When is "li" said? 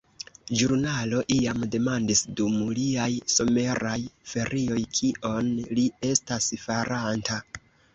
5.81-5.91